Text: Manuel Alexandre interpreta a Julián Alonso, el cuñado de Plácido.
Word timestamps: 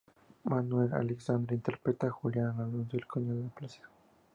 Manuel 0.45 0.95
Alexandre 0.95 1.53
interpreta 1.57 2.07
a 2.07 2.09
Julián 2.09 2.59
Alonso, 2.59 2.97
el 2.97 3.05
cuñado 3.05 3.43
de 3.43 3.49
Plácido. 3.49 3.87